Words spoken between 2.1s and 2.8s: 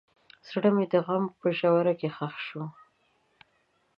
ښخ شو.